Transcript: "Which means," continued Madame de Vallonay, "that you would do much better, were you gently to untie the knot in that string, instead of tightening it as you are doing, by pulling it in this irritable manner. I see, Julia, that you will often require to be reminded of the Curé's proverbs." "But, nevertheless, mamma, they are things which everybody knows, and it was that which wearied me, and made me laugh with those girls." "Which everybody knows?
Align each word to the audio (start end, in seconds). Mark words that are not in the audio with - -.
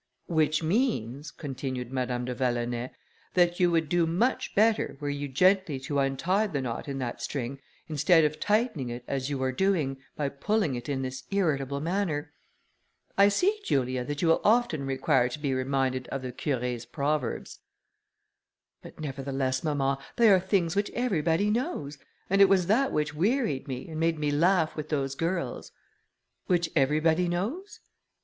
"Which 0.25 0.63
means," 0.63 1.29
continued 1.29 1.91
Madame 1.93 2.25
de 2.25 2.33
Vallonay, 2.33 2.89
"that 3.35 3.59
you 3.59 3.69
would 3.69 3.87
do 3.87 4.07
much 4.07 4.55
better, 4.55 4.97
were 4.99 5.11
you 5.11 5.27
gently 5.27 5.79
to 5.81 5.99
untie 5.99 6.47
the 6.47 6.59
knot 6.59 6.87
in 6.87 6.97
that 6.97 7.21
string, 7.21 7.59
instead 7.87 8.25
of 8.25 8.39
tightening 8.39 8.89
it 8.89 9.03
as 9.07 9.29
you 9.29 9.43
are 9.43 9.51
doing, 9.51 9.97
by 10.15 10.27
pulling 10.29 10.73
it 10.73 10.89
in 10.89 11.03
this 11.03 11.21
irritable 11.29 11.79
manner. 11.81 12.33
I 13.15 13.27
see, 13.27 13.59
Julia, 13.63 14.03
that 14.05 14.23
you 14.23 14.29
will 14.29 14.41
often 14.43 14.87
require 14.87 15.29
to 15.29 15.37
be 15.37 15.53
reminded 15.53 16.07
of 16.07 16.23
the 16.23 16.31
Curé's 16.31 16.87
proverbs." 16.87 17.59
"But, 18.81 18.99
nevertheless, 18.99 19.63
mamma, 19.63 19.99
they 20.15 20.31
are 20.31 20.39
things 20.39 20.75
which 20.75 20.89
everybody 20.95 21.51
knows, 21.51 21.99
and 22.27 22.41
it 22.41 22.49
was 22.49 22.65
that 22.65 22.91
which 22.91 23.13
wearied 23.13 23.67
me, 23.67 23.87
and 23.87 23.99
made 23.99 24.17
me 24.17 24.31
laugh 24.31 24.75
with 24.75 24.89
those 24.89 25.13
girls." 25.13 25.71
"Which 26.47 26.71
everybody 26.75 27.27
knows? 27.27 27.81